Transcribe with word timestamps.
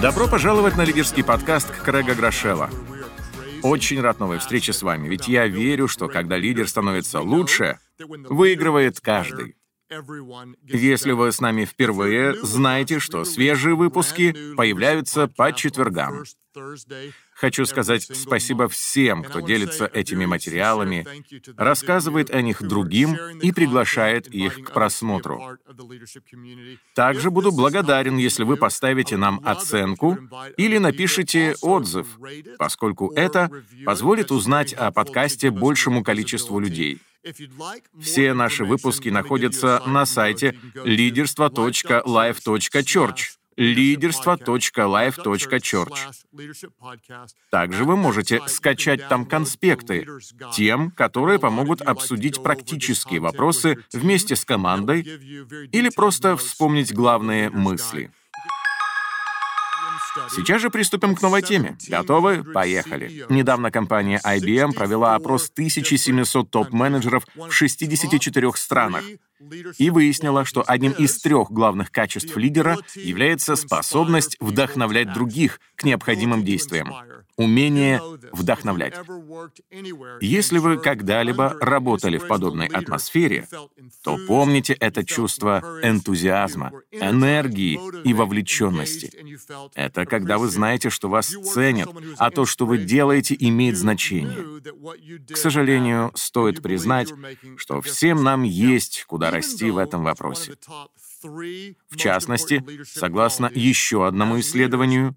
Добро 0.00 0.28
пожаловать 0.28 0.76
на 0.76 0.84
лидерский 0.84 1.24
подкаст 1.24 1.68
Крэга 1.70 2.14
Грошева. 2.14 2.70
Очень 3.64 4.00
рад 4.00 4.20
новой 4.20 4.38
встрече 4.38 4.72
с 4.72 4.82
вами, 4.82 5.08
ведь 5.08 5.26
я 5.26 5.48
верю, 5.48 5.88
что 5.88 6.06
когда 6.06 6.36
лидер 6.36 6.68
становится 6.68 7.20
лучше, 7.20 7.80
выигрывает 7.98 9.00
каждый. 9.00 9.56
Если 10.62 11.10
вы 11.10 11.32
с 11.32 11.40
нами 11.40 11.64
впервые, 11.64 12.36
знайте, 12.44 13.00
что 13.00 13.24
свежие 13.24 13.74
выпуски 13.74 14.54
появляются 14.54 15.26
по 15.26 15.52
четвергам. 15.52 16.22
Хочу 17.40 17.64
сказать 17.64 18.06
спасибо 18.14 18.68
всем, 18.68 19.24
кто 19.24 19.40
делится 19.40 19.86
этими 19.86 20.26
материалами, 20.26 21.06
рассказывает 21.56 22.30
о 22.30 22.42
них 22.42 22.62
другим 22.62 23.16
и 23.40 23.50
приглашает 23.50 24.28
их 24.28 24.62
к 24.62 24.74
просмотру. 24.74 25.56
Также 26.94 27.30
буду 27.30 27.50
благодарен, 27.50 28.18
если 28.18 28.44
вы 28.44 28.58
поставите 28.58 29.16
нам 29.16 29.40
оценку 29.42 30.18
или 30.58 30.76
напишите 30.76 31.54
отзыв, 31.62 32.06
поскольку 32.58 33.10
это 33.14 33.50
позволит 33.86 34.30
узнать 34.30 34.74
о 34.74 34.90
подкасте 34.90 35.50
большему 35.50 36.04
количеству 36.04 36.58
людей. 36.58 37.00
Все 37.98 38.34
наши 38.34 38.66
выпуски 38.66 39.08
находятся 39.08 39.82
на 39.86 40.04
сайте 40.04 40.58
лидерство.life.church 40.84 43.39
лидерство.life.church. 43.60 45.98
Также 47.50 47.84
вы 47.84 47.96
можете 47.96 48.40
скачать 48.46 49.06
там 49.08 49.26
конспекты 49.26 50.06
тем, 50.54 50.90
которые 50.90 51.38
помогут 51.38 51.82
обсудить 51.82 52.42
практические 52.42 53.20
вопросы 53.20 53.84
вместе 53.92 54.34
с 54.34 54.46
командой 54.46 55.02
или 55.02 55.90
просто 55.90 56.38
вспомнить 56.38 56.94
главные 56.94 57.50
мысли. 57.50 58.10
Сейчас 60.34 60.62
же 60.62 60.70
приступим 60.70 61.14
к 61.14 61.22
новой 61.22 61.42
теме. 61.42 61.76
Готовы? 61.88 62.44
Поехали. 62.44 63.24
Недавно 63.28 63.70
компания 63.70 64.20
IBM 64.24 64.72
провела 64.72 65.14
опрос 65.14 65.50
1700 65.50 66.50
топ-менеджеров 66.50 67.24
в 67.34 67.50
64 67.50 68.52
странах 68.54 69.04
и 69.78 69.90
выяснила, 69.90 70.44
что 70.44 70.62
одним 70.66 70.92
из 70.92 71.18
трех 71.20 71.50
главных 71.50 71.90
качеств 71.90 72.36
лидера 72.36 72.78
является 72.94 73.56
способность 73.56 74.36
вдохновлять 74.40 75.12
других 75.12 75.60
к 75.76 75.84
необходимым 75.84 76.44
действиям. 76.44 76.92
Умение 77.36 78.02
вдохновлять. 78.32 78.94
Если 80.20 80.58
вы 80.58 80.76
когда-либо 80.76 81.56
работали 81.58 82.18
в 82.18 82.26
подобной 82.26 82.66
атмосфере, 82.66 83.48
то 84.04 84.18
помните 84.26 84.74
это 84.74 85.04
чувство 85.04 85.80
энтузиазма, 85.82 86.72
энергии 86.90 87.80
и 88.04 88.12
вовлеченности. 88.12 89.10
Это 89.74 90.04
когда 90.20 90.36
вы 90.36 90.48
знаете, 90.48 90.90
что 90.90 91.08
вас 91.08 91.28
ценят, 91.28 91.88
а 92.18 92.30
то, 92.30 92.44
что 92.44 92.66
вы 92.66 92.78
делаете, 92.78 93.34
имеет 93.38 93.76
значение. 93.76 94.60
К 95.32 95.36
сожалению, 95.36 96.12
стоит 96.14 96.62
признать, 96.62 97.12
что 97.56 97.80
всем 97.80 98.22
нам 98.22 98.42
есть 98.42 99.04
куда 99.06 99.30
расти 99.30 99.70
в 99.70 99.78
этом 99.78 100.04
вопросе. 100.04 100.56
В 101.22 101.96
частности, 101.96 102.62
согласно 102.84 103.50
еще 103.54 104.06
одному 104.06 104.40
исследованию, 104.40 105.14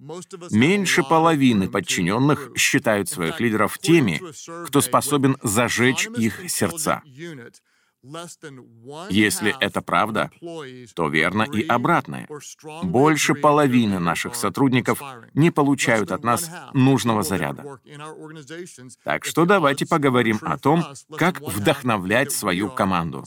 меньше 0.51 1.03
половины 1.03 1.67
подчиненных 1.67 2.51
считают 2.55 3.09
своих 3.09 3.39
лидеров 3.41 3.77
теми, 3.77 4.21
кто 4.67 4.79
способен 4.79 5.37
зажечь 5.43 6.07
их 6.17 6.49
сердца. 6.49 7.01
Если 9.09 9.55
это 9.59 9.81
правда, 9.81 10.29
то 10.95 11.07
верно 11.07 11.43
и 11.43 11.65
обратное. 11.65 12.27
Больше 12.83 13.33
половины 13.33 13.99
наших 13.99 14.35
сотрудников 14.35 15.01
не 15.33 15.51
получают 15.51 16.11
от 16.11 16.23
нас 16.23 16.49
нужного 16.73 17.23
заряда. 17.23 17.79
Так 19.03 19.23
что 19.23 19.45
давайте 19.45 19.85
поговорим 19.85 20.39
о 20.41 20.57
том, 20.57 20.83
как 21.17 21.39
вдохновлять 21.39 22.31
свою 22.33 22.69
команду. 22.69 23.23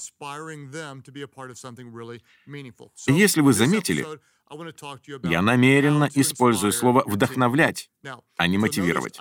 Если 3.07 3.41
вы 3.41 3.53
заметили, 3.55 4.07
я 5.25 5.43
намеренно 5.43 6.09
использую 6.15 6.73
слово 6.73 7.03
«вдохновлять», 7.07 7.91
а 8.37 8.47
не 8.47 8.59
«мотивировать». 8.59 9.19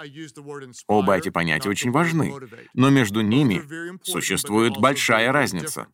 Оба 0.88 1.18
эти 1.18 1.30
понятия 1.30 1.70
очень 1.70 1.92
важны, 1.92 2.34
но 2.74 2.90
между 2.90 3.22
ними 3.22 3.64
существует 4.04 4.78
большая 4.78 5.32
разница. 5.32 5.88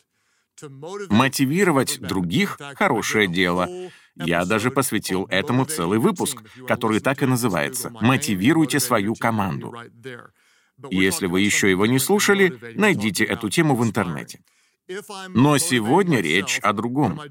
Мотивировать 1.09 1.99
других— 1.99 2.59
хорошее 2.75 3.27
дело. 3.27 3.69
Я 4.15 4.45
даже 4.45 4.69
посвятил 4.69 5.25
этому 5.29 5.65
целый 5.65 5.99
выпуск, 5.99 6.43
который 6.67 6.99
так 6.99 7.23
и 7.23 7.25
называется 7.25 7.89
«Мотивируйте 7.89 8.79
свою 8.79 9.15
команду». 9.15 9.73
Если 10.89 11.27
вы 11.27 11.41
еще 11.41 11.69
его 11.69 11.85
не 11.85 11.99
слушали, 11.99 12.59
найдите 12.75 13.23
эту 13.23 13.49
тему 13.49 13.75
в 13.75 13.83
интернете. 13.83 14.41
Но 15.29 15.57
сегодня 15.57 16.19
речь 16.19 16.59
о 16.59 16.73
другом. 16.73 17.21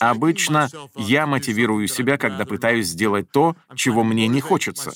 Обычно 0.00 0.68
я 0.96 1.26
мотивирую 1.26 1.86
себя, 1.88 2.16
когда 2.16 2.46
пытаюсь 2.46 2.86
сделать 2.86 3.30
то, 3.30 3.56
чего 3.74 4.04
мне 4.04 4.26
не 4.26 4.40
хочется. 4.40 4.92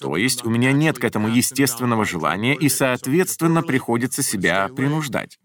То 0.00 0.16
есть 0.16 0.44
у 0.44 0.50
меня 0.50 0.72
нет 0.72 0.98
к 0.98 1.04
этому 1.04 1.28
естественного 1.28 2.04
желания, 2.04 2.54
и, 2.54 2.68
соответственно, 2.68 3.62
приходится 3.62 4.22
себя 4.22 4.68
принуждать. 4.68 5.38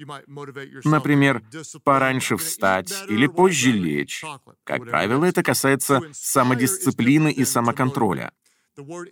Например, 0.84 1.42
пораньше 1.84 2.38
встать 2.38 2.94
или 3.10 3.28
позже 3.28 3.72
лечь. 3.72 4.24
Как 4.64 4.86
правило, 4.86 5.26
это 5.26 5.44
касается 5.44 6.02
самодисциплины 6.14 7.32
и 7.32 7.44
самоконтроля. 7.44 8.32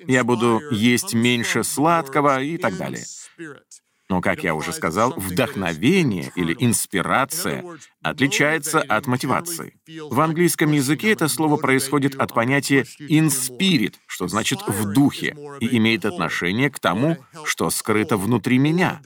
Я 0.08 0.24
буду 0.24 0.62
есть 0.72 1.14
меньше 1.14 1.64
сладкого 1.64 2.42
и 2.42 2.58
так 2.58 2.78
далее. 2.78 3.04
Но, 4.12 4.20
как 4.20 4.44
я 4.44 4.56
уже 4.56 4.74
сказал, 4.74 5.14
вдохновение 5.16 6.34
или 6.36 6.54
инспирация 6.60 7.64
отличается 8.04 8.82
от 8.82 9.08
мотивации. 9.08 9.76
В 10.10 10.20
английском 10.20 10.74
языке 10.74 11.14
это 11.14 11.30
слово 11.30 11.56
происходит 11.56 12.16
от 12.16 12.34
понятия 12.34 12.86
«in 13.00 13.28
spirit», 13.28 13.94
что 14.08 14.28
значит 14.28 14.60
«в 14.68 14.92
духе», 14.92 15.34
и 15.62 15.78
имеет 15.78 16.04
отношение 16.04 16.70
к 16.70 16.80
тому, 16.80 17.20
что 17.46 17.70
скрыто 17.70 18.18
внутри 18.18 18.58
меня. 18.58 19.00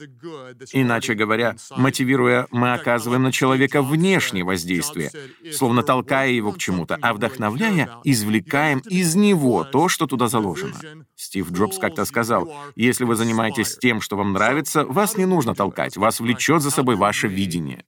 Иначе 0.72 1.14
говоря, 1.14 1.54
мотивируя, 1.76 2.48
мы 2.50 2.72
оказываем 2.72 3.22
на 3.22 3.30
человека 3.30 3.82
внешнее 3.82 4.42
воздействие, 4.42 5.12
словно 5.52 5.84
толкая 5.84 6.30
его 6.30 6.50
к 6.50 6.58
чему-то, 6.58 6.98
а 7.00 7.14
вдохновляя, 7.14 7.90
извлекаем 8.02 8.80
из 8.88 9.14
него 9.14 9.62
то, 9.62 9.88
что 9.88 10.08
туда 10.08 10.26
заложено. 10.26 10.74
Стив 11.14 11.50
Джобс 11.52 11.78
как-то 11.78 12.04
сказал, 12.06 12.52
если 12.74 13.04
вы 13.04 13.14
занимаетесь 13.14 13.76
тем, 13.78 14.00
что 14.00 14.16
вам 14.16 14.32
нравится, 14.32 14.84
вас 14.96 15.16
не 15.16 15.26
нужно 15.26 15.54
толкать, 15.54 15.96
вас 15.96 16.20
влечет 16.20 16.62
за 16.62 16.70
собой 16.70 16.96
ваше 16.96 17.28
видение. 17.28 17.84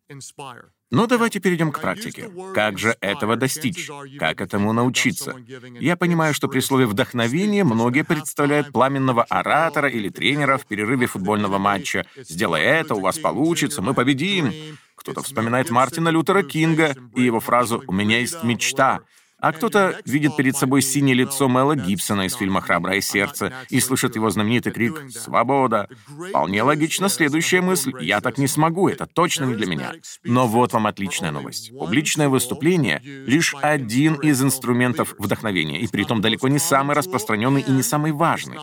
Но 0.91 1.07
давайте 1.07 1.41
перейдем 1.41 1.73
к 1.73 1.81
практике. 1.81 2.31
Как 2.55 2.79
же 2.79 2.97
этого 3.01 3.37
достичь? 3.37 3.91
Как 4.19 4.41
этому 4.41 4.73
научиться? 4.73 5.35
Я 5.81 5.97
понимаю, 5.97 6.33
что 6.35 6.49
при 6.49 6.61
слове 6.61 6.87
«вдохновение» 6.87 7.65
многие 7.65 8.05
представляют 8.05 8.73
пламенного 8.73 9.25
оратора 9.25 9.89
или 9.89 10.09
тренера 10.09 10.57
в 10.57 10.67
перерыве 10.67 11.07
футбольного 11.07 11.59
матча. 11.59 12.07
«Сделай 12.17 12.63
это, 12.63 12.95
у 12.95 13.01
вас 13.01 13.19
получится, 13.19 13.83
мы 13.83 13.95
победим». 13.95 14.53
Кто-то 14.95 15.23
вспоминает 15.23 15.71
Мартина 15.71 16.09
Лютера 16.09 16.43
Кинга 16.43 16.95
и 17.15 17.23
его 17.23 17.41
фразу 17.41 17.83
«У 17.87 17.93
меня 17.93 18.19
есть 18.19 18.43
мечта», 18.43 19.01
а 19.41 19.53
кто-то 19.53 20.01
видит 20.05 20.37
перед 20.37 20.57
собой 20.57 20.83
синее 20.83 21.15
лицо 21.15 21.49
Мэла 21.49 21.77
Гибсона 21.77 22.27
из 22.27 22.35
фильма 22.35 22.61
«Храброе 22.61 23.01
сердце» 23.01 23.53
и 23.69 23.81
слышит 23.81 24.17
его 24.17 24.31
знаменитый 24.31 24.73
крик 24.73 25.05
«Свобода!». 25.11 25.89
Вполне 26.31 26.63
логично 26.63 27.09
следующая 27.09 27.61
мысль 27.61 27.93
«Я 28.01 28.21
так 28.21 28.39
не 28.39 28.49
смогу, 28.49 28.89
это 28.89 29.07
точно 29.07 29.45
не 29.45 29.55
для 29.55 29.67
меня». 29.67 29.93
Но 30.25 30.47
вот 30.47 30.73
вам 30.73 30.87
отличная 30.87 31.31
новость. 31.31 31.71
Публичное 31.71 32.29
выступление— 32.29 33.01
лишь 33.05 33.55
один 33.61 34.15
из 34.15 34.43
инструментов 34.43 35.15
вдохновения, 35.19 35.81
и 35.81 35.87
при 35.87 36.05
том 36.05 36.21
далеко 36.21 36.49
не 36.49 36.59
самый 36.59 36.97
распространенный 36.97 37.61
и 37.61 37.71
не 37.71 37.83
самый 37.83 38.13
важный. 38.13 38.59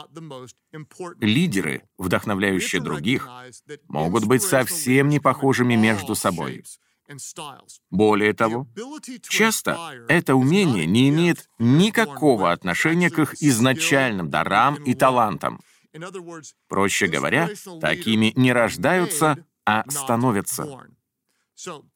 Лидеры, 1.19 1.83
вдохновляющие 1.97 2.81
других, 2.81 3.29
могут 3.87 4.25
быть 4.25 4.43
совсем 4.43 5.07
не 5.07 5.19
похожими 5.19 5.75
между 5.75 6.15
собой. 6.15 6.63
Более 7.89 8.33
того, 8.33 8.67
часто 9.29 10.05
это 10.07 10.35
умение 10.35 10.85
не 10.85 11.09
имеет 11.09 11.49
никакого 11.59 12.51
отношения 12.51 13.09
к 13.09 13.19
их 13.19 13.41
изначальным 13.41 14.29
дарам 14.29 14.75
и 14.75 14.93
талантам. 14.93 15.61
Проще 16.67 17.07
говоря, 17.07 17.49
такими 17.79 18.33
не 18.35 18.51
рождаются, 18.51 19.45
а 19.65 19.89
становятся. 19.89 20.87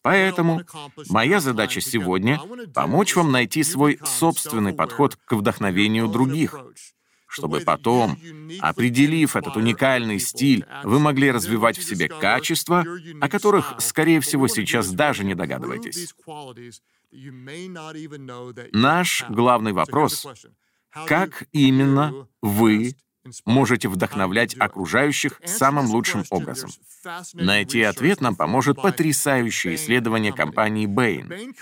Поэтому 0.02 0.62
моя 1.10 1.40
задача 1.40 1.82
сегодня— 1.82 2.40
помочь 2.74 3.16
вам 3.16 3.32
найти 3.32 3.64
свой 3.64 4.00
собственный 4.06 4.74
подход 4.74 5.18
к 5.18 5.34
вдохновению 5.34 6.08
других. 6.08 6.56
Чтобы 7.30 7.62
потом, 7.62 8.18
определив 8.60 9.36
этот 9.36 9.56
уникальный 9.56 10.20
стиль, 10.20 10.66
вы 10.84 11.00
могли 11.00 11.32
развивать 11.32 11.78
в 11.78 11.84
себе 11.84 12.10
качества, 12.10 12.86
о 13.22 13.30
которых, 13.30 13.76
скорее 13.80 14.20
всего, 14.20 14.48
сейчас 14.48 14.90
даже 14.92 15.24
не 15.24 15.36
догадываетесь. 15.36 16.14
Наш 18.74 19.26
главный 19.30 19.72
вопрос— 19.72 20.28
как 21.06 21.44
именно 21.52 22.28
вы 22.42 22.96
можете 23.46 23.90
вдохновлять 23.90 24.56
окружающих 24.58 25.40
самым 25.46 25.88
лучшим 25.88 26.24
образом? 26.30 26.72
Найти 27.34 27.82
ответ 27.84 28.22
нам 28.22 28.36
поможет 28.36 28.82
потрясающее 28.82 29.76
исследование 29.76 30.34
компании 30.34 30.88
Bain. 30.88 31.54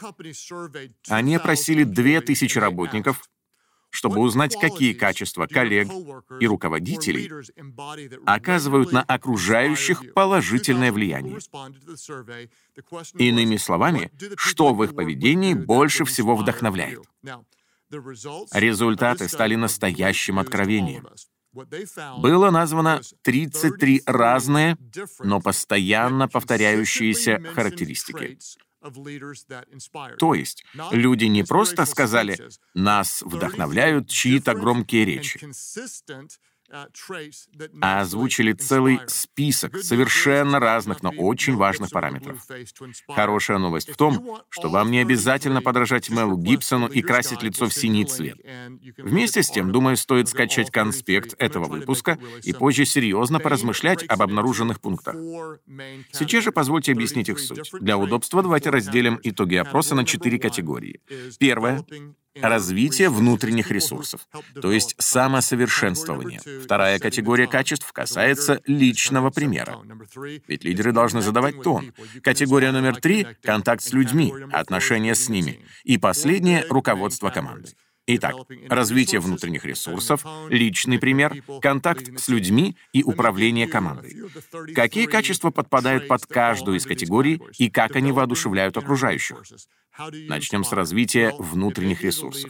Они 1.10 1.36
опросили 1.36 1.84
2000 1.84 2.58
работников, 2.58 3.30
чтобы 3.98 4.20
узнать, 4.20 4.56
какие 4.60 4.94
качества 4.94 5.48
коллег 5.48 5.88
и 6.40 6.46
руководителей 6.46 7.32
оказывают 8.28 8.92
на 8.92 9.02
окружающих 9.02 10.14
положительное 10.14 10.92
влияние. 10.92 11.40
Иными 13.18 13.58
словами, 13.58 14.12
что 14.36 14.76
в 14.76 14.84
их 14.84 14.96
поведении 14.96 15.56
больше 15.56 16.06
всего 16.06 16.36
вдохновляет. 16.36 17.00
Результаты 18.54 19.28
стали 19.28 19.56
настоящим 19.56 20.38
откровением. 20.38 21.08
Было 22.20 22.52
названо 22.52 23.02
33 23.24 24.04
разные, 24.06 24.78
но 25.24 25.42
постоянно 25.42 26.28
повторяющиеся 26.28 27.42
характеристики. 27.56 28.38
То 30.20 30.34
есть 30.34 30.64
люди 30.92 31.26
не 31.26 31.44
просто 31.44 31.86
сказали 31.86 32.38
«нас 32.74 33.22
вдохновляют 33.22 34.10
чьи-то 34.10 34.54
громкие 34.54 35.06
речи», 35.06 35.40
а 37.82 38.02
озвучили 38.02 38.54
целый 38.54 39.00
список 39.08 39.78
совершенно 39.78 40.60
разных, 40.60 41.02
но 41.02 41.12
очень 41.12 41.56
важных 41.56 41.92
параметров. 41.92 42.46
Хорошая 43.08 43.58
новость 43.58 43.90
в 43.90 43.96
том, 43.96 44.42
что 44.50 44.70
вам 44.70 44.92
не 44.92 45.00
обязательно 45.00 45.62
подражать 45.62 46.10
Мелу 46.10 46.38
Гибсону 46.38 46.88
и 46.88 47.02
красить 47.02 47.42
лицо 47.42 47.68
в 47.68 47.74
синий 47.74 48.06
цвет. 48.06 48.38
Вместе 48.98 49.44
с 49.44 49.50
тем, 49.50 49.72
думаю, 49.72 49.98
стоит 49.98 50.28
скачать 50.28 50.72
конспект 50.72 51.36
этого 51.38 51.66
выпуска 51.66 52.18
и 52.44 52.54
позже 52.54 52.86
серьезно 52.86 53.40
поразмышлять 53.40 54.04
об 54.08 54.22
обнаруженных 54.22 54.82
пунктах. 54.82 55.16
Сейчас 56.12 56.44
же 56.44 56.52
позвольте 56.52 56.92
объяснить 56.92 57.30
их 57.30 57.40
суть. 57.40 57.70
Для 57.80 57.98
удобства 57.98 58.44
давайте 58.44 58.70
разделим 58.70 59.20
итоги 59.24 59.56
опроса 59.56 59.96
на 59.96 60.06
четыре 60.06 60.40
категории. 60.40 61.02
Первое 61.40 61.86
развитие 62.42 63.10
внутренних 63.10 63.72
ресурсов, 63.72 64.28
то 64.62 64.72
есть 64.72 64.96
самосовершенствование. 64.98 66.42
Вторая 66.64 67.00
категория 67.00 67.48
качеств 67.48 67.92
касается 67.92 68.62
личного 68.66 69.30
примера. 69.30 69.80
Ведь 70.48 70.64
лидеры 70.64 70.92
должны 70.92 71.22
задавать 71.22 71.62
тон. 71.62 71.94
Категория 72.24 72.72
номер 72.72 72.98
три— 72.98 73.26
контакт 73.44 73.82
с 73.84 73.94
людьми, 73.94 74.34
отношения 74.52 75.16
с 75.16 75.30
ними. 75.30 75.66
И 75.84 75.98
последнее— 75.98 76.66
руководство 76.70 77.30
командой. 77.30 77.76
Итак, 78.10 78.36
развитие 78.70 79.20
внутренних 79.20 79.66
ресурсов, 79.66 80.26
личный 80.50 80.98
пример, 80.98 81.44
контакт 81.62 82.18
с 82.18 82.30
людьми 82.30 82.78
и 82.94 83.04
управление 83.04 83.68
командой. 83.68 84.16
Какие 84.74 85.08
качества 85.08 85.52
подпадают 85.52 86.08
под 86.08 86.26
каждую 86.26 86.78
из 86.78 86.86
категорий 86.86 87.42
и 87.58 87.70
как 87.70 87.98
они 87.98 88.14
воодушевляют 88.14 88.78
окружающих? 88.78 89.44
Начнем 90.28 90.64
с 90.64 90.72
развития 90.72 91.34
внутренних 91.38 92.02
ресурсов. 92.04 92.50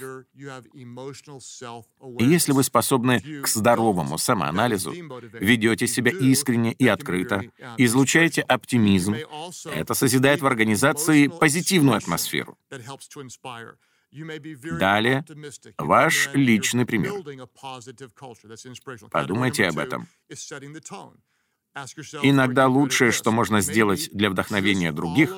Если 2.20 2.52
вы 2.52 2.64
способны 2.64 3.22
к 3.42 3.48
здоровому 3.48 4.20
самоанализу, 4.20 4.94
ведете 5.34 5.88
себя 5.88 6.12
искренне 6.12 6.74
и 6.74 6.88
открыто, 6.88 7.44
излучаете 7.78 8.42
оптимизм, 8.42 9.16
это 9.74 9.94
созидает 9.96 10.42
в 10.42 10.46
организации 10.46 11.28
позитивную 11.28 11.98
атмосферу. 11.98 12.58
Далее, 14.80 15.26
ваш 15.78 16.30
личный 16.34 16.86
пример. 16.86 17.14
Подумайте 19.12 19.68
об 19.68 19.78
этом. 19.80 20.08
Иногда 22.24 22.68
лучшее, 22.68 23.12
что 23.12 23.32
можно 23.32 23.62
сделать 23.62 24.10
для 24.12 24.30
вдохновения 24.30 24.92
других, 24.92 25.32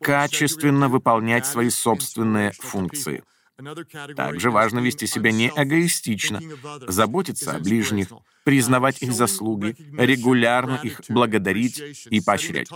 качественно 0.00 0.88
выполнять 0.88 1.46
свои 1.46 1.68
собственные 1.70 2.52
функции. 2.52 3.24
Также 4.16 4.50
важно 4.50 4.80
вести 4.80 5.06
себя 5.06 5.30
не 5.30 5.48
эгоистично, 5.48 6.40
заботиться 6.88 7.52
о 7.54 7.60
ближних, 7.60 8.08
признавать 8.44 9.00
их 9.02 9.12
заслуги, 9.12 9.76
регулярно 9.96 10.80
их 10.82 11.00
благодарить 11.08 11.80
и 12.10 12.20
поощрять. 12.20 12.68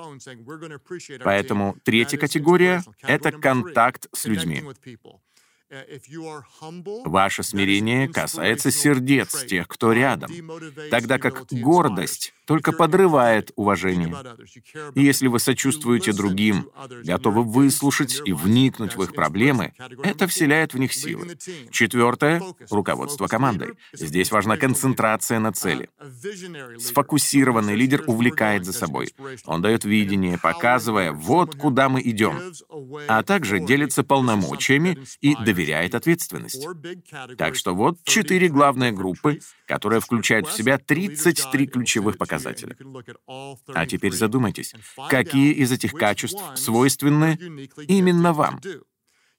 Поэтому 1.25 1.77
третья 1.85 2.17
категория— 2.17 2.85
это 3.03 3.33
контакт 3.33 4.09
с 4.13 4.27
людьми. 4.27 4.63
Ваше 7.05 7.43
смирение 7.43 8.09
касается 8.09 8.71
сердец 8.71 9.45
тех, 9.45 9.69
кто 9.69 9.93
рядом, 9.93 10.31
тогда 10.91 11.19
как 11.19 11.45
гордость 11.51 12.33
только 12.49 12.73
подрывает 12.73 13.53
уважение. 13.57 14.17
И 14.95 15.03
если 15.03 15.27
вы 15.27 15.39
сочувствуете 15.39 16.15
другим, 16.15 16.71
готовы 17.05 17.43
выслушать 17.43 18.23
и 18.25 18.33
вникнуть 18.33 18.97
в 18.97 19.03
их 19.03 19.13
проблемы, 19.13 19.75
это 20.03 20.27
вселяет 20.27 20.73
в 20.73 20.79
них 20.79 20.95
силы. 20.95 21.37
Четвертое— 21.71 22.43
руководство 22.71 23.27
командой. 23.27 23.75
Здесь 23.93 24.31
важна 24.31 24.57
концентрация 24.57 25.39
на 25.41 25.53
цели. 25.53 25.91
Сфокусированный 26.79 27.77
лидер 27.77 28.03
увлекает 28.07 28.65
за 28.65 28.73
собой. 28.73 29.13
Он 29.45 29.61
дает 29.61 29.85
видение, 29.85 30.39
показывая, 30.39 31.13
вот 31.13 31.55
куда 31.55 31.91
мы 31.91 32.01
идем, 32.01 32.41
а 33.09 33.23
также 33.25 33.61
делится 33.61 34.05
полномочиями 34.05 34.99
и 35.21 35.35
доверяет 35.37 35.95
ответственность. 35.95 36.67
Так 37.37 37.57
что 37.57 37.75
вот 37.75 37.99
четыре 38.05 38.49
главные 38.49 38.93
группы, 38.93 39.41
которые 39.67 40.01
включают 40.01 40.49
в 40.49 40.57
себя 40.57 40.79
33 40.79 41.67
ключевых 41.67 42.17
показателя 42.17 42.38
показателя. 42.39 42.77
А 43.75 43.87
теперь 43.87 44.13
задумайтесь, 44.13 44.75
какие 45.11 45.53
из 45.53 45.73
этих 45.73 45.93
качеств 45.93 46.41
свойственны 46.55 47.39
именно 47.87 48.33
вам? 48.33 48.61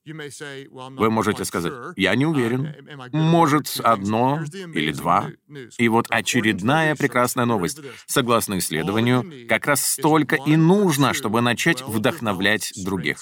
Вы 0.06 1.12
можете 1.12 1.46
сказать, 1.46 1.74
я 1.96 2.16
не 2.16 2.26
уверен. 2.26 2.74
Может, 3.12 3.80
одно 3.84 4.44
или 4.74 4.92
два. 4.92 5.30
И 5.78 5.88
вот 5.88 6.08
очередная 6.10 6.96
прекрасная 6.96 7.46
новость. 7.46 7.80
Согласно 8.08 8.58
исследованию, 8.58 9.48
как 9.48 9.68
раз 9.68 9.86
столько 9.86 10.36
и 10.36 10.56
нужно, 10.56 11.14
чтобы 11.14 11.42
начать 11.42 11.82
вдохновлять 11.82 12.72
других. 12.84 13.20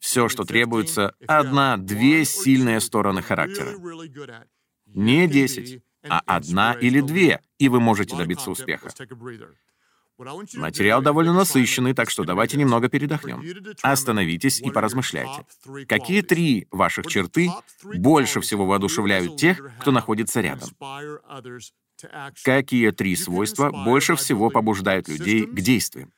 Все, 0.00 0.28
что 0.28 0.44
требуется, 0.44 1.14
одна-две 1.26 2.24
сильные 2.24 2.80
стороны 2.80 3.22
характера. 3.22 3.74
Не 4.86 5.26
десять, 5.26 5.82
а 6.08 6.20
одна 6.26 6.74
или 6.74 7.00
две, 7.00 7.40
и 7.58 7.68
вы 7.68 7.80
можете 7.80 8.16
добиться 8.16 8.50
успеха. 8.50 8.90
Материал 10.54 11.02
довольно 11.02 11.32
насыщенный, 11.32 11.92
так 11.92 12.08
что 12.08 12.24
давайте 12.24 12.56
немного 12.56 12.88
передохнем. 12.88 13.42
Остановитесь 13.82 14.60
и 14.60 14.70
поразмышляйте. 14.70 15.44
Какие 15.88 16.22
три 16.22 16.68
ваших 16.70 17.06
черты 17.06 17.50
больше 17.82 18.40
всего 18.40 18.64
воодушевляют 18.64 19.36
тех, 19.36 19.60
кто 19.80 19.90
находится 19.90 20.40
рядом? 20.40 20.68
Какие 22.44 22.90
три 22.90 23.16
свойства 23.16 23.70
больше 23.70 24.14
всего 24.14 24.50
побуждают 24.50 25.08
людей 25.08 25.46
к 25.46 25.60
действиям? 25.60 26.12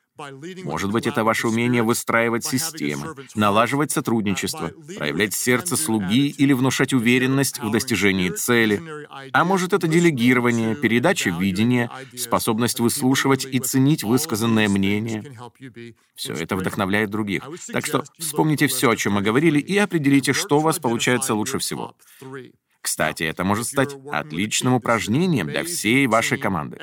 Может 0.65 0.91
быть, 0.91 1.07
это 1.07 1.25
ваше 1.25 1.49
умение 1.49 1.83
выстраивать 1.83 2.45
системы, 2.45 3.15
налаживать 3.35 3.91
сотрудничество, 3.91 4.73
проявлять 4.97 5.35
сердце 5.35 5.77
слуги 5.77 6.29
или 6.29 6.53
внушать 6.53 6.93
уверенность 6.93 7.61
в 7.61 7.71
достижении 7.71 8.31
цели. 8.31 8.83
А 9.33 9.45
может, 9.45 9.73
это 9.73 9.87
делегирование, 9.89 10.75
передача 10.75 11.31
видения, 11.31 11.91
способность 12.17 12.81
выслушивать 12.81 13.45
и 13.45 13.59
ценить 13.61 14.05
высказанное 14.05 14.69
мнение. 14.69 15.25
Все 16.15 16.33
это 16.33 16.57
вдохновляет 16.57 17.11
других. 17.11 17.49
Так 17.73 17.87
что 17.87 18.05
вспомните 18.19 18.67
все, 18.67 18.91
о 18.91 18.97
чем 18.97 19.15
мы 19.15 19.23
говорили, 19.23 19.59
и 19.59 19.77
определите, 19.77 20.33
что 20.33 20.59
у 20.59 20.63
вас 20.63 20.79
получается 20.79 21.35
лучше 21.35 21.59
всего. 21.59 21.95
Кстати, 22.87 23.25
это 23.25 23.43
может 23.43 23.67
стать 23.67 23.97
отличным 24.13 24.75
упражнением 24.75 25.49
для 25.49 25.65
всей 25.65 26.07
вашей 26.07 26.39
команды. 26.39 26.79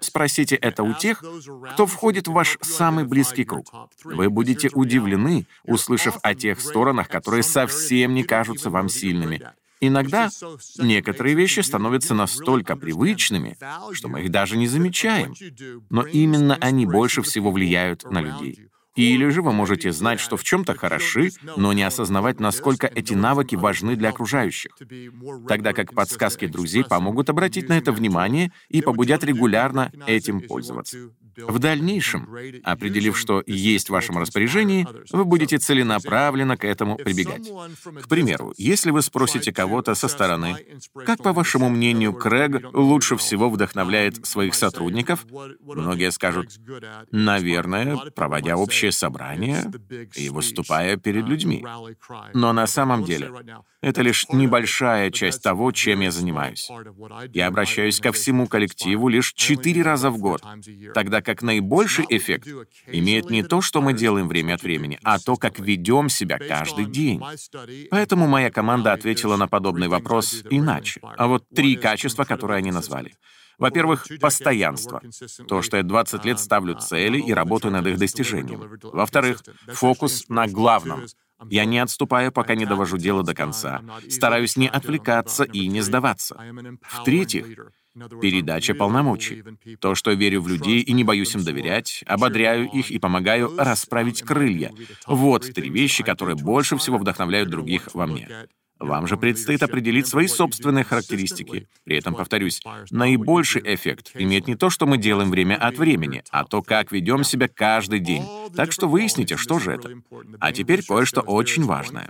Спросите 0.00 0.54
это 0.54 0.84
у 0.84 0.94
тех, 0.94 1.24
кто 1.72 1.86
входит 1.86 2.28
в 2.28 2.32
ваш 2.32 2.56
самый 2.60 3.04
близкий 3.04 3.42
круг. 3.42 3.66
Вы 4.04 4.30
будете 4.30 4.70
удивлены, 4.72 5.46
услышав 5.64 6.18
о 6.22 6.36
тех 6.36 6.60
сторонах, 6.60 7.08
которые 7.08 7.42
совсем 7.42 8.14
не 8.14 8.22
кажутся 8.22 8.70
вам 8.70 8.88
сильными. 8.88 9.42
Иногда 9.80 10.30
некоторые 10.78 11.34
вещи 11.34 11.58
становятся 11.60 12.14
настолько 12.14 12.76
привычными, 12.76 13.58
что 13.92 14.06
мы 14.06 14.22
их 14.22 14.30
даже 14.30 14.56
не 14.56 14.68
замечаем. 14.68 15.34
Но 15.90 16.02
именно 16.02 16.56
они 16.60 16.86
больше 16.86 17.22
всего 17.22 17.50
влияют 17.50 18.08
на 18.08 18.20
людей. 18.20 18.69
Или 19.00 19.30
же 19.30 19.40
вы 19.40 19.52
можете 19.52 19.92
знать, 19.92 20.20
что 20.20 20.36
в 20.36 20.44
чем-то 20.44 20.74
хороши, 20.74 21.30
но 21.56 21.72
не 21.72 21.82
осознавать, 21.82 22.38
насколько 22.38 22.86
эти 22.86 23.14
навыки 23.14 23.56
важны 23.56 23.96
для 23.96 24.10
окружающих. 24.10 24.72
Тогда 25.48 25.72
как 25.72 25.94
подсказки 25.94 26.46
друзей 26.46 26.84
помогут 26.84 27.30
обратить 27.30 27.68
на 27.68 27.78
это 27.78 27.92
внимание 27.92 28.52
и 28.68 28.82
побудят 28.82 29.24
регулярно 29.24 29.90
этим 30.06 30.42
пользоваться. 30.42 30.98
В 31.36 31.58
дальнейшем, 31.58 32.28
определив, 32.64 33.18
что 33.18 33.42
есть 33.46 33.88
в 33.88 33.92
вашем 33.92 34.18
распоряжении, 34.18 34.86
вы 35.12 35.24
будете 35.24 35.58
целенаправленно 35.58 36.56
к 36.56 36.64
этому 36.64 36.96
прибегать. 36.96 37.50
К 38.02 38.08
примеру, 38.08 38.54
если 38.56 38.90
вы 38.90 39.02
спросите 39.02 39.52
кого-то 39.52 39.94
со 39.94 40.08
стороны, 40.08 40.56
как, 41.06 41.22
по 41.22 41.32
вашему 41.32 41.68
мнению, 41.68 42.12
Крэг 42.12 42.74
лучше 42.74 43.16
всего 43.16 43.50
вдохновляет 43.50 44.26
своих 44.26 44.54
сотрудников, 44.54 45.26
многие 45.60 46.10
скажут, 46.10 46.58
наверное, 47.10 47.96
проводя 48.14 48.56
общее 48.56 48.92
собрание 48.92 49.70
и 50.14 50.28
выступая 50.28 50.96
перед 50.96 51.26
людьми. 51.26 51.64
Но 52.34 52.52
на 52.52 52.66
самом 52.66 53.04
деле 53.04 53.30
это 53.82 54.02
лишь 54.02 54.28
небольшая 54.28 55.10
часть 55.10 55.42
того, 55.42 55.72
чем 55.72 56.00
я 56.00 56.10
занимаюсь. 56.10 56.70
Я 57.32 57.46
обращаюсь 57.46 58.00
ко 58.00 58.12
всему 58.12 58.46
коллективу 58.46 59.08
лишь 59.08 59.32
четыре 59.32 59.82
раза 59.82 60.10
в 60.10 60.18
год, 60.18 60.42
тогда 60.94 61.19
как 61.22 61.42
наибольший 61.42 62.06
эффект 62.08 62.48
имеет 62.86 63.30
не 63.30 63.42
то, 63.42 63.60
что 63.60 63.80
мы 63.80 63.92
делаем 63.92 64.28
время 64.28 64.54
от 64.54 64.62
времени, 64.62 64.98
а 65.02 65.18
то, 65.18 65.36
как 65.36 65.58
ведем 65.58 66.08
себя 66.08 66.38
каждый 66.38 66.86
день. 66.86 67.22
Поэтому 67.90 68.26
моя 68.26 68.50
команда 68.50 68.92
ответила 68.92 69.36
на 69.36 69.48
подобный 69.48 69.88
вопрос 69.88 70.42
иначе. 70.50 71.00
А 71.02 71.26
вот 71.26 71.44
три 71.54 71.76
качества, 71.76 72.24
которые 72.24 72.58
они 72.58 72.70
назвали. 72.70 73.14
Во-первых, 73.58 74.06
постоянство. 74.20 75.02
То, 75.46 75.60
что 75.60 75.76
я 75.76 75.82
20 75.82 76.24
лет 76.24 76.40
ставлю 76.40 76.76
цели 76.76 77.20
и 77.20 77.32
работаю 77.34 77.72
над 77.72 77.86
их 77.86 77.98
достижением. 77.98 78.78
Во-вторых, 78.82 79.42
фокус 79.68 80.24
на 80.28 80.46
главном. 80.46 81.04
Я 81.48 81.64
не 81.66 81.78
отступаю, 81.78 82.32
пока 82.32 82.54
не 82.54 82.66
довожу 82.66 82.96
дело 82.96 83.22
до 83.22 83.34
конца. 83.34 83.82
Стараюсь 84.08 84.56
не 84.56 84.68
отвлекаться 84.68 85.44
и 85.44 85.68
не 85.68 85.82
сдаваться. 85.82 86.40
В-третьих, 86.82 87.46
передача 88.20 88.74
полномочий. 88.74 89.42
То, 89.80 89.94
что 89.94 90.12
верю 90.12 90.42
в 90.42 90.48
людей 90.48 90.80
и 90.80 90.92
не 90.92 91.04
боюсь 91.04 91.34
им 91.34 91.44
доверять, 91.44 92.02
ободряю 92.06 92.68
их 92.70 92.90
и 92.90 92.98
помогаю 92.98 93.52
расправить 93.56 94.22
крылья. 94.22 94.72
Вот 95.06 95.52
три 95.54 95.70
вещи, 95.70 96.02
которые 96.04 96.36
больше 96.36 96.76
всего 96.76 96.98
вдохновляют 96.98 97.50
других 97.50 97.88
во 97.94 98.06
мне. 98.06 98.28
Вам 98.80 99.06
же 99.06 99.18
предстоит 99.18 99.62
определить 99.62 100.06
свои 100.06 100.26
собственные 100.26 100.84
характеристики. 100.84 101.68
При 101.84 101.98
этом, 101.98 102.14
повторюсь, 102.14 102.62
наибольший 102.90 103.62
эффект 103.64 104.12
имеет 104.14 104.46
не 104.46 104.56
то, 104.56 104.70
что 104.70 104.86
мы 104.86 104.96
делаем 104.96 105.30
время 105.30 105.56
от 105.56 105.76
времени, 105.76 106.24
а 106.30 106.44
то, 106.44 106.62
как 106.62 106.90
ведем 106.90 107.22
себя 107.22 107.46
каждый 107.46 108.00
день. 108.00 108.24
Так 108.56 108.72
что 108.72 108.88
выясните, 108.88 109.36
что 109.36 109.58
же 109.58 109.72
это. 109.72 109.90
А 110.40 110.52
теперь 110.52 110.82
кое-что 110.82 111.20
очень 111.20 111.64
важное. 111.64 112.08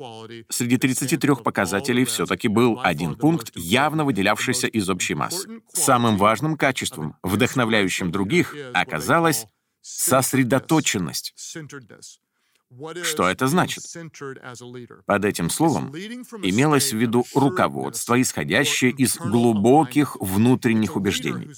Среди 0.48 0.76
33 0.76 1.34
показателей 1.42 2.04
все-таки 2.04 2.46
был 2.46 2.78
один 2.80 3.16
пункт, 3.16 3.50
явно 3.56 4.04
выделявшийся 4.04 4.68
из 4.68 4.88
общей 4.88 5.14
массы. 5.14 5.48
Самым 5.72 6.16
важным 6.16 6.56
качеством, 6.56 7.16
вдохновляющим 7.24 8.12
других, 8.12 8.54
оказалась 8.74 9.46
сосредоточенность. 9.80 11.34
Что 13.02 13.28
это 13.28 13.48
значит? 13.48 13.82
Под 15.06 15.24
этим 15.24 15.50
словом 15.50 15.90
имелось 15.90 16.92
в 16.92 16.96
виду 16.96 17.26
руководство, 17.34 18.20
исходящее 18.20 18.92
из 18.92 19.16
глубоких 19.16 20.16
внутренних 20.20 20.94
убеждений. 20.94 21.50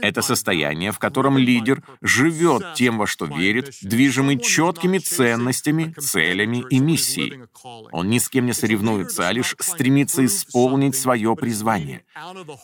Это 0.00 0.22
состояние, 0.22 0.92
в 0.92 1.00
котором 1.00 1.36
лидер 1.36 1.82
живет 2.00 2.74
тем, 2.74 2.98
во 2.98 3.08
что 3.08 3.24
верит, 3.26 3.74
движимый 3.82 4.38
четкими 4.38 4.98
ценностями, 4.98 5.94
целями 5.98 6.64
и 6.70 6.78
миссией. 6.78 7.42
Он 7.90 8.08
ни 8.08 8.18
с 8.18 8.28
кем 8.28 8.46
не 8.46 8.52
соревнуется, 8.52 9.26
а 9.26 9.32
лишь 9.32 9.56
стремится 9.58 10.24
исполнить 10.24 10.94
свое 10.94 11.34
призвание. 11.34 12.04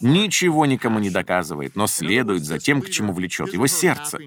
Ничего 0.00 0.66
никому 0.66 1.00
не 1.00 1.10
доказывает, 1.10 1.74
но 1.74 1.88
следует 1.88 2.44
за 2.44 2.60
тем, 2.60 2.80
к 2.80 2.90
чему 2.90 3.12
влечет 3.12 3.52
его 3.52 3.66
сердце. 3.66 4.18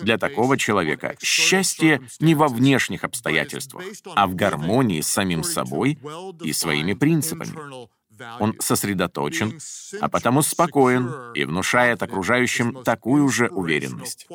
Для 0.00 0.16
такого 0.16 0.56
человека 0.56 1.16
счастье 1.20 2.02
не 2.20 2.36
во 2.36 2.46
внешних 2.46 3.02
обстоятельствах, 3.02 3.15
обстоятельствах, 3.16 3.84
а 4.14 4.26
в 4.26 4.34
гармонии 4.34 5.00
с 5.00 5.08
самим 5.08 5.42
собой 5.42 5.98
и 6.42 6.52
своими 6.52 6.94
принципами. 6.94 7.88
Он 8.40 8.54
сосредоточен, 8.60 9.58
а 10.00 10.08
потому 10.08 10.42
спокоен 10.42 11.32
и 11.34 11.44
внушает 11.44 12.02
окружающим 12.02 12.82
такую 12.82 13.28
же 13.28 13.48
уверенность. 13.48 14.26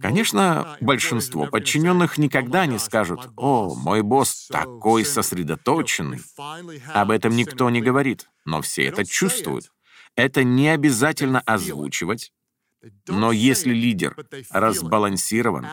Конечно, 0.00 0.76
большинство 0.80 1.46
подчиненных 1.46 2.18
никогда 2.18 2.66
не 2.66 2.78
скажут 2.78 3.20
«О, 3.36 3.74
мой 3.74 4.02
босс 4.02 4.46
такой 4.48 5.04
сосредоточенный». 5.04 6.20
Об 6.94 7.10
этом 7.10 7.34
никто 7.34 7.68
не 7.68 7.82
говорит, 7.82 8.28
но 8.44 8.62
все 8.62 8.84
это 8.84 9.04
чувствуют. 9.04 9.72
Это 10.14 10.44
не 10.44 10.68
обязательно 10.68 11.40
озвучивать, 11.40 12.32
но 13.08 13.32
если 13.32 13.72
лидер 13.72 14.16
разбалансирован, 14.50 15.66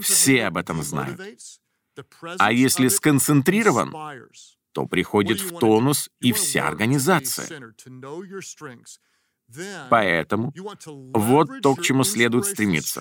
все 0.00 0.46
об 0.46 0.56
этом 0.56 0.82
знают. 0.82 1.20
А 2.38 2.52
если 2.52 2.88
сконцентрирован, 2.88 3.92
то 4.72 4.86
приходит 4.86 5.40
в 5.40 5.58
тонус 5.58 6.10
и 6.20 6.32
вся 6.32 6.68
организация. 6.68 7.74
Поэтому 9.88 10.52
вот 11.14 11.48
то, 11.62 11.74
к 11.74 11.82
чему 11.82 12.04
следует 12.04 12.44
стремиться. 12.44 13.00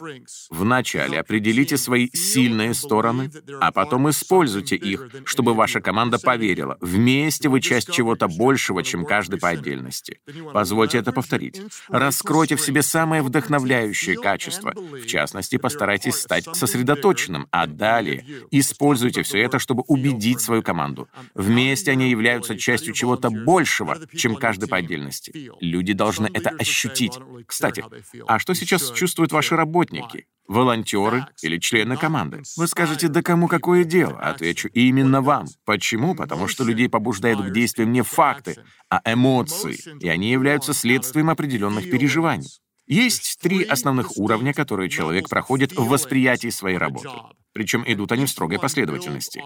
Вначале 0.49 1.19
определите 1.19 1.77
свои 1.77 2.09
сильные 2.13 2.73
стороны, 2.73 3.29
а 3.59 3.71
потом 3.71 4.09
используйте 4.09 4.75
их, 4.75 5.09
чтобы 5.25 5.53
ваша 5.53 5.81
команда 5.81 6.19
поверила. 6.19 6.77
Вместе 6.79 7.49
вы 7.49 7.59
часть 7.59 7.91
чего-то 7.91 8.27
большего, 8.27 8.83
чем 8.83 9.05
каждый 9.05 9.39
по 9.39 9.49
отдельности. 9.49 10.19
Позвольте 10.53 10.99
это 10.99 11.11
повторить. 11.11 11.61
Раскройте 11.89 12.55
в 12.55 12.61
себе 12.61 12.81
самое 12.81 13.21
вдохновляющее 13.21 14.15
качество. 14.15 14.73
В 14.73 15.05
частности, 15.05 15.57
постарайтесь 15.57 16.15
стать 16.15 16.45
сосредоточенным, 16.53 17.47
а 17.51 17.67
далее 17.67 18.25
используйте 18.51 19.23
все 19.23 19.39
это, 19.39 19.59
чтобы 19.59 19.83
убедить 19.87 20.39
свою 20.39 20.63
команду. 20.63 21.09
Вместе 21.33 21.91
они 21.91 22.09
являются 22.09 22.57
частью 22.57 22.93
чего-то 22.93 23.29
большего, 23.29 23.97
чем 24.15 24.35
каждый 24.35 24.69
по 24.69 24.77
отдельности. 24.77 25.51
Люди 25.59 25.93
должны 25.93 26.29
это 26.37 26.49
ощутить. 26.51 27.13
Кстати, 27.45 27.83
а 28.27 28.39
что 28.39 28.53
сейчас 28.53 28.91
чувствуют 28.91 29.31
ваши 29.31 29.55
работники? 29.55 30.27
Волонтеры 30.47 31.25
или 31.41 31.57
члены 31.57 31.97
команды? 31.97 32.41
Вы 32.55 32.67
скажете, 32.67 33.09
да 33.09 33.21
кому 33.21 33.47
какое 33.47 33.83
дело? 33.83 34.17
Отвечу, 34.19 34.69
именно 34.69 35.21
вам. 35.21 35.47
Почему? 35.65 36.15
Потому 36.15 36.47
что 36.47 36.63
людей 36.63 36.87
побуждают 36.87 37.41
к 37.41 37.51
действиям 37.51 37.91
не 37.91 38.01
факты, 38.01 38.55
а 38.89 39.01
эмоции, 39.05 39.77
и 39.99 40.07
они 40.07 40.31
являются 40.31 40.73
следствием 40.73 41.29
определенных 41.29 41.89
переживаний. 41.89 42.47
Есть 42.87 43.39
три 43.41 43.63
основных 43.63 44.17
уровня, 44.17 44.53
которые 44.53 44.89
человек 44.89 45.29
проходит 45.29 45.73
в 45.73 45.87
восприятии 45.87 46.49
своей 46.49 46.77
работы. 46.77 47.09
Причем 47.51 47.83
идут 47.85 48.11
они 48.11 48.25
в 48.25 48.29
строгой 48.29 48.59
последовательности. 48.59 49.43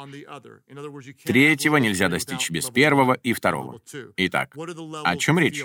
Третьего 1.23 1.77
нельзя 1.77 2.09
достичь 2.09 2.51
без 2.51 2.69
первого 2.69 3.13
и 3.13 3.33
второго. 3.33 3.81
Итак, 4.17 4.55
о 5.03 5.17
чем 5.17 5.39
речь? 5.39 5.63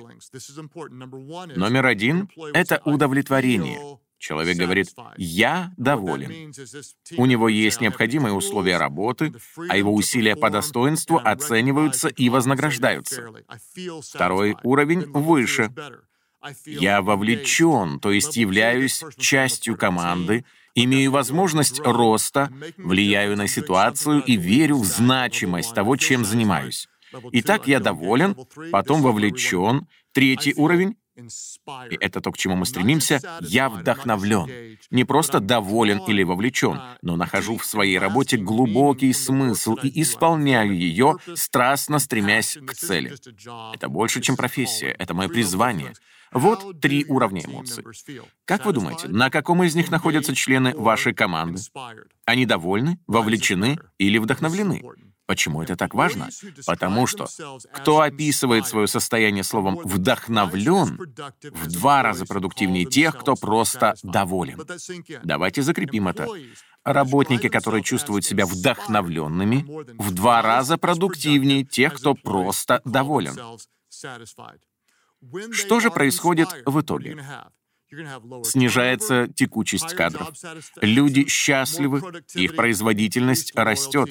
Номер 1.56 1.86
один— 1.86 2.30
это 2.54 2.80
удовлетворение. 2.84 3.98
Человек 4.18 4.56
говорит 4.56 4.94
«я 5.18 5.72
доволен». 5.76 6.52
У 7.18 7.26
него 7.26 7.48
есть 7.48 7.80
необходимые 7.82 8.32
условия 8.32 8.78
работы, 8.78 9.34
а 9.68 9.76
его 9.76 9.92
усилия 9.92 10.36
по 10.36 10.48
достоинству 10.48 11.20
оцениваются 11.22 12.08
и 12.08 12.30
вознаграждаются. 12.30 13.30
Второй 14.02 14.56
уровень 14.62 15.04
выше— 15.10 15.70
я 16.66 17.02
вовлечен, 17.02 18.00
то 18.00 18.10
есть 18.10 18.36
являюсь 18.36 19.02
частью 19.18 19.76
команды, 19.76 20.44
имею 20.74 21.10
возможность 21.10 21.80
роста, 21.80 22.50
влияю 22.76 23.36
на 23.36 23.48
ситуацию 23.48 24.22
и 24.22 24.36
верю 24.36 24.78
в 24.78 24.84
значимость 24.84 25.74
того, 25.74 25.96
чем 25.96 26.24
занимаюсь. 26.24 26.88
Итак, 27.32 27.66
я 27.66 27.80
доволен, 27.80 28.36
потом 28.72 29.02
вовлечен. 29.02 29.86
Третий 30.12 30.54
уровень 30.56 30.96
и 31.90 31.96
это 32.00 32.20
то, 32.20 32.30
к 32.30 32.36
чему 32.36 32.56
мы 32.56 32.66
стремимся, 32.66 33.20
я 33.40 33.68
вдохновлен. 33.68 34.78
Не 34.90 35.04
просто 35.04 35.40
доволен 35.40 35.98
или 36.06 36.22
вовлечен, 36.22 36.80
но 37.02 37.16
нахожу 37.16 37.56
в 37.56 37.64
своей 37.64 37.98
работе 37.98 38.36
глубокий 38.36 39.12
смысл 39.12 39.74
и 39.82 40.02
исполняю 40.02 40.76
ее, 40.76 41.16
страстно 41.34 41.98
стремясь 41.98 42.58
к 42.66 42.74
цели. 42.74 43.14
Это 43.74 43.88
больше, 43.88 44.20
чем 44.20 44.36
профессия, 44.36 44.88
это 44.98 45.14
мое 45.14 45.28
призвание. 45.28 45.94
Вот 46.32 46.80
три 46.80 47.04
уровня 47.06 47.42
эмоций. 47.44 47.84
Как 48.44 48.66
вы 48.66 48.72
думаете, 48.72 49.08
на 49.08 49.30
каком 49.30 49.62
из 49.62 49.74
них 49.74 49.90
находятся 49.90 50.34
члены 50.34 50.74
вашей 50.76 51.14
команды? 51.14 51.60
Они 52.24 52.44
довольны, 52.44 52.98
вовлечены 53.06 53.78
или 53.98 54.18
вдохновлены? 54.18 54.82
Почему 55.26 55.62
это 55.62 55.76
так 55.76 55.94
важно? 55.94 56.28
Потому 56.66 57.06
что 57.06 57.26
кто 57.72 58.00
описывает 58.00 58.66
свое 58.66 58.86
состояние 58.86 59.42
словом 59.42 59.76
«вдохновлен», 59.84 60.98
в 61.50 61.66
два 61.72 62.02
раза 62.02 62.26
продуктивнее 62.26 62.84
тех, 62.84 63.18
кто 63.18 63.34
просто 63.34 63.94
доволен. 64.02 64.60
Давайте 65.24 65.62
закрепим 65.62 66.08
это. 66.08 66.28
Работники, 66.84 67.48
которые 67.48 67.82
чувствуют 67.82 68.24
себя 68.24 68.46
вдохновленными, 68.46 69.66
в 69.98 70.14
два 70.14 70.42
раза 70.42 70.78
продуктивнее 70.78 71.64
тех, 71.64 71.94
кто 71.94 72.14
просто 72.14 72.80
доволен. 72.84 73.36
Что 75.52 75.80
же 75.80 75.90
происходит 75.90 76.48
в 76.64 76.80
итоге? 76.80 77.18
Снижается 78.44 79.28
текучесть 79.28 79.94
кадров. 79.94 80.32
Люди 80.80 81.26
счастливы, 81.28 82.02
их 82.34 82.56
производительность 82.56 83.54
растет. 83.54 84.10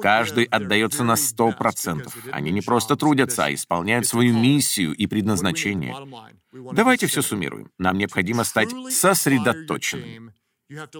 Каждый 0.00 0.44
отдается 0.44 1.04
на 1.04 1.14
100%. 1.14 2.10
Они 2.32 2.50
не 2.50 2.60
просто 2.60 2.96
трудятся, 2.96 3.44
а 3.44 3.54
исполняют 3.54 4.06
свою 4.06 4.36
миссию 4.36 4.92
и 4.94 5.06
предназначение. 5.06 5.96
Давайте 6.72 7.06
все 7.06 7.22
суммируем. 7.22 7.70
Нам 7.78 7.98
необходимо 7.98 8.44
стать 8.44 8.70
сосредоточенными. 8.90 10.32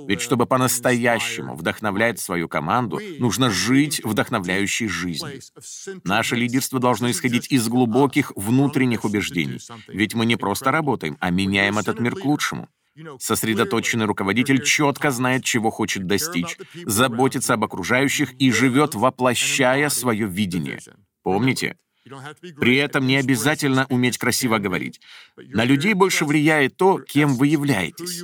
Ведь 0.06 0.20
чтобы 0.20 0.46
по-настоящему 0.46 1.54
вдохновлять 1.54 2.18
свою 2.18 2.48
команду, 2.48 3.00
нужно 3.18 3.50
жить 3.50 4.00
вдохновляющей 4.04 4.88
жизнью. 4.88 5.40
Наше 6.04 6.36
лидерство 6.36 6.78
должно 6.80 7.10
исходить 7.10 7.50
из 7.50 7.68
глубоких 7.68 8.32
внутренних 8.36 9.04
убеждений. 9.04 9.60
Ведь 9.88 10.14
мы 10.14 10.26
не 10.26 10.36
просто 10.36 10.70
работаем, 10.70 11.16
а 11.20 11.30
меняем 11.30 11.78
этот 11.78 12.00
мир 12.00 12.14
к 12.14 12.24
лучшему. 12.24 12.68
Сосредоточенный 13.18 14.04
руководитель 14.04 14.62
четко 14.62 15.10
знает, 15.10 15.44
чего 15.44 15.70
хочет 15.70 16.06
достичь, 16.06 16.58
заботится 16.84 17.54
об 17.54 17.64
окружающих 17.64 18.34
и 18.34 18.50
живет, 18.50 18.94
воплощая 18.94 19.88
свое 19.88 20.26
видение. 20.26 20.78
Помните, 21.22 21.76
при 22.60 22.76
этом 22.76 23.06
не 23.06 23.16
обязательно 23.16 23.86
уметь 23.88 24.18
красиво 24.18 24.58
говорить. 24.58 25.00
На 25.36 25.64
людей 25.64 25.94
больше 25.94 26.24
влияет 26.24 26.76
то, 26.76 26.98
кем 26.98 27.34
вы 27.36 27.46
являетесь. 27.46 28.22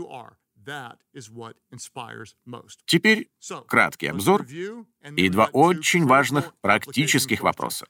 Теперь 2.85 3.31
краткий 3.67 4.09
обзор 4.09 4.47
и 5.17 5.29
два 5.31 5.47
очень 5.53 6.05
важных 6.05 6.55
практических 6.61 7.41
вопроса. 7.41 7.87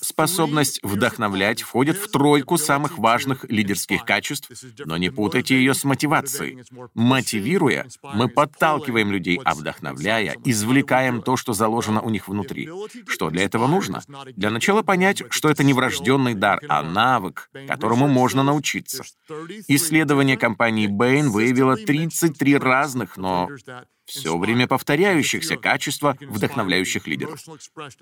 Способность 0.00 0.80
вдохновлять 0.82 1.62
входит 1.62 1.96
в 1.96 2.10
тройку 2.10 2.58
самых 2.58 2.98
важных 2.98 3.44
лидерских 3.44 4.04
качеств, 4.04 4.50
но 4.84 4.96
не 4.96 5.10
путайте 5.10 5.56
ее 5.56 5.74
с 5.74 5.84
мотивацией. 5.84 6.62
Мотивируя, 6.94 7.86
мы 8.02 8.28
подталкиваем 8.28 9.10
людей, 9.12 9.40
а 9.44 9.54
вдохновляя, 9.54 10.36
извлекаем 10.44 11.22
то, 11.22 11.36
что 11.36 11.52
заложено 11.52 12.00
у 12.00 12.10
них 12.10 12.28
внутри. 12.28 12.68
Что 13.06 13.30
для 13.30 13.44
этого 13.44 13.66
нужно? 13.66 14.02
Для 14.36 14.50
начала 14.50 14.82
понять, 14.82 15.22
что 15.30 15.48
это 15.48 15.64
не 15.64 15.72
врожденный 15.72 16.34
дар, 16.34 16.60
а 16.68 16.82
навык, 16.82 17.50
которому 17.66 18.08
можно 18.08 18.42
научиться. 18.42 19.04
Исследование 19.68 20.36
компании 20.36 20.88
Bain 20.88 21.28
выявило 21.28 21.76
33 21.76 22.56
разных, 22.56 23.16
но 23.16 23.48
все 24.08 24.36
время 24.36 24.66
повторяющихся 24.66 25.56
качества 25.56 26.16
вдохновляющих 26.20 27.06
лидеров. 27.06 27.40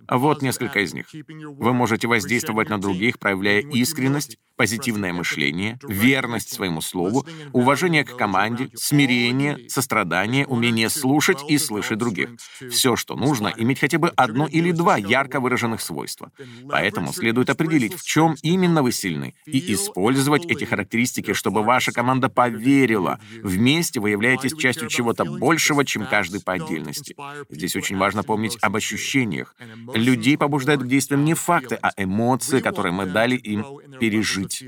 Вот 0.08 0.40
несколько 0.40 0.80
из 0.80 0.94
них. 0.94 1.06
Вы 1.12 1.72
можете 1.72 2.06
воздействовать 2.06 2.68
на 2.68 2.80
других, 2.80 3.18
проявляя 3.18 3.60
искренность, 3.60 4.38
позитивное 4.56 5.12
мышление, 5.12 5.78
верность 5.86 6.52
своему 6.52 6.80
слову, 6.80 7.26
уважение 7.52 8.04
к 8.04 8.16
команде, 8.16 8.70
смирение, 8.74 9.68
сострадание, 9.68 10.46
умение 10.46 10.88
слушать 10.88 11.38
и 11.48 11.58
слышать 11.58 11.98
других. 11.98 12.30
Все, 12.70 12.96
что 12.96 13.16
нужно, 13.16 13.52
иметь 13.56 13.80
хотя 13.80 13.98
бы 13.98 14.08
одно 14.16 14.46
или 14.46 14.72
два 14.72 14.96
ярко 14.96 15.40
выраженных 15.40 15.80
свойства. 15.80 16.30
Поэтому 16.68 17.12
следует 17.12 17.50
определить, 17.50 17.94
в 17.94 18.06
чем 18.06 18.36
именно 18.42 18.82
вы 18.82 18.92
сильны, 18.92 19.34
и 19.46 19.74
использовать 19.74 20.46
эти 20.46 20.64
характеристики, 20.64 21.32
чтобы 21.32 21.62
ваша 21.62 21.92
команда 21.92 22.28
поверила. 22.28 23.18
Вместе 23.42 24.00
вы 24.00 24.10
являетесь 24.10 24.56
частью 24.56 24.88
чего-то 24.88 25.24
большего, 25.24 25.84
чем 25.84 25.95
каждый 26.04 26.42
по 26.42 26.52
отдельности. 26.52 27.16
Здесь 27.48 27.76
очень 27.76 27.96
важно 27.96 28.22
помнить 28.22 28.58
об 28.60 28.76
ощущениях. 28.76 29.54
Людей 29.94 30.36
побуждают 30.36 30.82
к 30.82 30.86
действиям 30.86 31.24
не 31.24 31.32
факты, 31.32 31.78
а 31.80 31.92
эмоции, 31.96 32.60
которые 32.60 32.92
мы 32.92 33.06
дали 33.06 33.36
им 33.36 33.64
пережить 33.98 34.26
жить. 34.26 34.64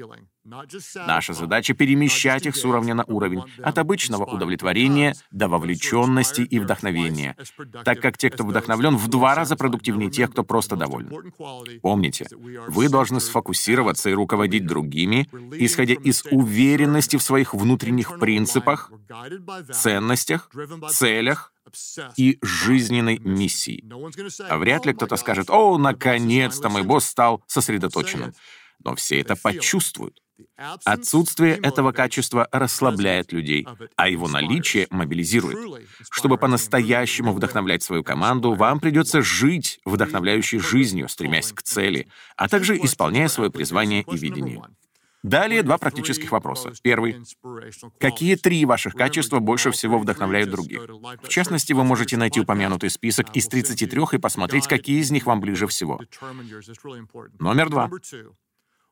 Наша 1.07 1.33
задача— 1.33 1.75
перемещать 1.75 2.47
их 2.47 2.57
с 2.57 2.65
уровня 2.65 2.95
на 2.95 3.05
уровень, 3.05 3.43
от 3.63 3.79
обычного 3.79 4.25
удовлетворения 4.25 5.15
до 5.31 5.49
вовлеченности 5.49 6.43
и 6.43 6.59
вдохновения, 6.59 7.37
так 7.85 8.01
как 8.01 8.17
те, 8.17 8.31
кто 8.31 8.45
вдохновлен, 8.45 8.97
в 8.97 9.09
два 9.09 9.35
раза 9.35 9.57
продуктивнее 9.57 10.11
тех, 10.11 10.31
кто 10.31 10.45
просто 10.45 10.77
доволен. 10.77 11.33
Помните, 11.83 12.27
вы 12.69 12.89
должны 12.89 13.21
сфокусироваться 13.21 14.11
и 14.11 14.15
руководить 14.15 14.67
другими, 14.67 15.29
исходя 15.53 15.95
из 15.95 16.25
уверенности 16.31 17.17
в 17.17 17.23
своих 17.23 17.55
внутренних 17.55 18.19
принципах, 18.19 18.91
ценностях, 19.73 20.51
целях, 20.91 21.53
и 22.17 22.39
жизненной 22.41 23.19
миссии. 23.19 23.85
А 24.49 24.57
вряд 24.57 24.87
ли 24.87 24.95
кто-то 24.95 25.17
скажет, 25.17 25.51
«О, 25.51 25.77
наконец-то 25.77 26.71
мой 26.71 26.83
босс 26.83 27.05
стал 27.05 27.43
сосредоточенным» 27.47 28.33
но 28.85 28.95
все 28.95 29.21
это 29.21 29.37
почувствуют. 29.37 30.23
Отсутствие 30.85 31.57
этого 31.57 31.93
качества 31.93 32.49
расслабляет 32.53 33.33
людей, 33.33 33.67
а 33.97 34.09
его 34.09 34.29
наличие 34.29 34.87
мобилизирует. 34.91 35.87
Чтобы 36.11 36.39
по-настоящему 36.39 37.33
вдохновлять 37.33 37.83
свою 37.83 38.03
команду, 38.05 38.55
вам 38.55 38.81
придется 38.81 39.23
жить 39.23 39.81
вдохновляющей 39.85 40.59
жизнью, 40.59 41.09
стремясь 41.09 41.53
к 41.53 41.63
цели, 41.63 42.09
а 42.37 42.49
также 42.49 42.77
исполняя 42.77 43.29
свое 43.29 43.51
призвание 43.51 44.03
и 44.03 44.17
видение. 44.17 44.63
Далее 45.25 45.63
два 45.63 45.79
практических 45.79 46.31
вопроса. 46.31 46.73
Первый. 46.83 47.21
Какие 47.99 48.37
три 48.37 48.65
ваших 48.65 48.95
качества 48.95 49.41
больше 49.41 49.73
всего 49.73 49.99
вдохновляют 49.99 50.51
других? 50.51 50.83
В 51.23 51.29
частности, 51.29 51.73
вы 51.73 51.83
можете 51.83 52.17
найти 52.17 52.41
упомянутый 52.41 52.91
список 52.91 53.35
из 53.35 53.49
33 53.49 54.03
и 54.13 54.19
посмотреть, 54.19 54.69
какие 54.69 55.01
из 55.01 55.11
них 55.11 55.27
вам 55.27 55.41
ближе 55.41 55.67
всего. 55.67 56.01
Номер 57.41 57.69
два. 57.69 57.91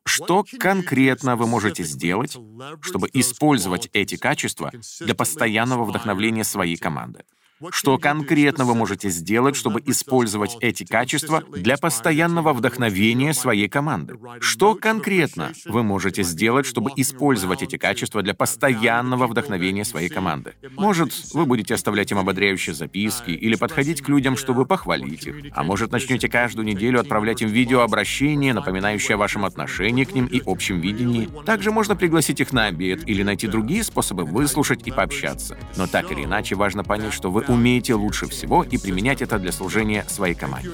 Что 0.07 0.45
конкретно 0.59 1.37
вы 1.37 1.47
можете 1.47 1.83
сделать, 1.83 2.37
чтобы 2.81 3.11
использовать 3.13 3.89
эти 3.93 4.17
качества 4.17 4.73
для 5.01 5.15
постоянного 5.15 5.85
вдохновления 5.85 6.45
своей 6.45 6.77
команды? 6.77 7.25
Что 7.71 7.97
конкретно 7.97 8.67
вы 8.67 8.75
можете 8.75 9.09
сделать, 9.09 9.57
чтобы 9.57 9.83
использовать 9.87 10.59
эти 10.61 10.85
качества 10.85 11.43
для 11.49 11.79
постоянного 11.79 12.53
вдохновения 12.53 13.33
своей 13.33 13.67
команды? 13.67 14.19
Что 14.41 14.75
конкретно 14.75 15.53
вы 15.65 15.83
можете 15.83 16.23
сделать, 16.23 16.67
чтобы 16.67 16.91
использовать 16.97 17.63
эти 17.63 17.79
качества 17.79 18.23
для 18.23 18.35
постоянного 18.35 19.27
вдохновения 19.27 19.87
своей 19.87 20.11
команды? 20.11 20.53
Может, 20.77 21.15
вы 21.33 21.47
будете 21.47 21.73
оставлять 21.75 22.11
им 22.13 22.19
ободряющие 22.19 22.75
записки 22.75 23.31
или 23.31 23.55
подходить 23.55 24.03
к 24.03 24.09
людям, 24.11 24.37
чтобы 24.37 24.67
похвалить 24.67 25.27
их. 25.27 25.37
А 25.55 25.65
может, 25.65 25.93
начнете 25.93 26.29
каждую 26.29 26.67
неделю 26.67 27.01
отправлять 27.01 27.41
им 27.41 27.49
видеообращение, 27.49 28.53
напоминающее 28.53 29.15
о 29.15 29.19
вашем 29.19 29.47
отношении 29.47 30.05
к 30.05 30.13
ним 30.13 30.27
и 30.27 30.43
общем 30.45 30.83
видении. 30.83 31.31
Также 31.47 31.71
можно 31.71 31.97
пригласить 31.97 32.41
их 32.41 32.53
на 32.53 32.67
обед 32.67 33.09
или 33.09 33.23
найти 33.23 33.47
другие 33.47 33.83
способы 33.83 34.25
выслушать 34.25 34.87
и 34.87 34.91
пообщаться. 34.91 35.57
Но 35.79 35.87
так 35.87 36.13
или 36.13 36.25
иначе 36.25 36.55
важно 36.55 36.85
понять, 36.85 37.15
что 37.15 37.31
вы 37.31 37.46
умеете 37.49 37.95
лучше 37.95 38.27
всего 38.29 38.63
и 38.63 38.79
применять 38.79 39.23
это 39.23 39.39
для 39.39 39.53
служения 39.53 40.05
своей 40.09 40.35
команде. 40.35 40.71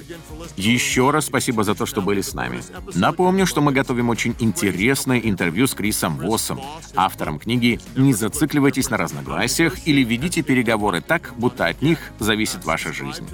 Еще 0.57 1.11
раз 1.11 1.27
спасибо 1.27 1.65
за 1.65 1.75
то, 1.75 1.87
что 1.87 2.03
были 2.03 2.21
с 2.21 2.35
нами. 2.35 2.61
Напомню, 2.95 3.47
что 3.47 3.61
мы 3.61 3.73
готовим 3.73 4.09
очень 4.09 4.35
интересное 4.39 5.19
интервью 5.19 5.67
с 5.67 5.75
Крисом 5.75 6.19
Воссом, 6.19 6.61
автором 6.95 7.39
книги 7.39 7.81
«Не 7.97 8.13
зацикливайтесь 8.13 8.91
на 8.91 8.97
разногласиях» 8.97 9.87
или 9.87 10.03
«Ведите 10.03 10.43
переговоры 10.43 11.01
так, 11.01 11.33
будто 11.37 11.67
от 11.67 11.83
них 11.83 11.99
зависит 12.19 12.65
ваша 12.65 12.93
жизнь». 12.93 13.27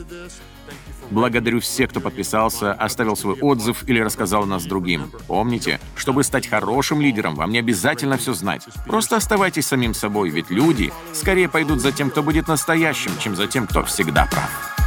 Благодарю 1.11 1.61
всех, 1.61 1.90
кто 1.90 2.01
подписался, 2.01 2.73
оставил 2.73 3.16
свой 3.16 3.35
отзыв 3.35 3.88
или 3.88 4.01
рассказал 4.01 4.42
о 4.42 4.47
нас 4.47 4.64
другим. 4.64 5.11
Помните, 5.27 5.81
чтобы 5.97 6.23
стать 6.25 6.49
хорошим 6.49 7.01
лидером, 7.01 7.35
вам 7.35 7.51
не 7.51 7.59
обязательно 7.59 8.16
все 8.16 8.35
знать. 8.35 8.66
Просто 8.87 9.16
оставайтесь 9.16 9.66
самим 9.66 9.94
собой, 9.94 10.31
ведь 10.31 10.51
люди 10.51 10.92
скорее 11.12 11.49
пойдут 11.49 11.81
за 11.81 11.92
тем, 11.92 12.11
кто 12.11 12.23
будет 12.23 12.49
настоящим, 12.49 13.12
чем 13.18 13.37
за 13.37 13.47
тем, 13.47 13.66
кто 13.66 13.85
всегда 13.85 14.27
прав. 14.27 14.78